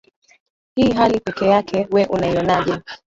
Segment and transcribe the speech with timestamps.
[0.75, 2.77] hii hali peke yake we unaionaje